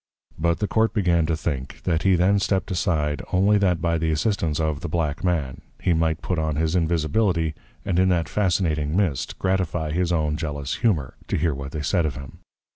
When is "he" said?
2.01-2.15, 5.79-5.93